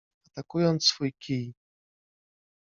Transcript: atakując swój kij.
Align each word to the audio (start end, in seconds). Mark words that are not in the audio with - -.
atakując 0.29 0.83
swój 0.85 1.13
kij. 1.13 1.53